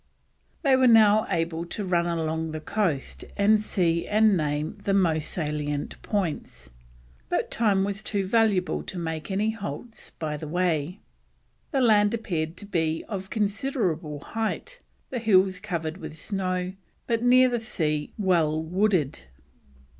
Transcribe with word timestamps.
They 0.63 0.75
were 0.75 0.87
now 0.87 1.27
able 1.29 1.63
to 1.63 1.85
run 1.85 2.07
along 2.07 2.53
the 2.53 2.59
coast 2.59 3.23
and 3.37 3.61
see 3.61 4.07
and 4.07 4.35
name 4.35 4.79
the 4.83 4.95
most 4.95 5.29
salient 5.29 6.01
points, 6.01 6.71
but 7.29 7.51
time 7.51 7.83
was 7.83 8.01
too 8.01 8.25
valuable 8.25 8.81
to 8.81 8.97
make 8.97 9.29
any 9.29 9.51
halts 9.51 10.09
by 10.17 10.37
the 10.37 10.47
way. 10.47 11.01
The 11.69 11.81
land 11.81 12.15
appeared 12.15 12.57
to 12.57 12.65
be 12.65 13.05
of 13.07 13.29
considerable 13.29 14.21
height, 14.21 14.79
the 15.11 15.19
hills 15.19 15.59
covered 15.59 15.97
with 15.97 16.17
snow, 16.17 16.73
but 17.05 17.21
near 17.21 17.47
the 17.47 17.59
sea, 17.61 18.11
well 18.17 18.59
wooded. 18.59 19.25